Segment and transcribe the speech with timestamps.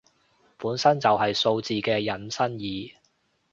[0.57, 2.95] 本身就係數字嘅引申義